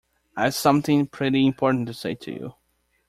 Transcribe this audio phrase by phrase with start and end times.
[0.35, 2.55] I’ve something pretty important to say to you.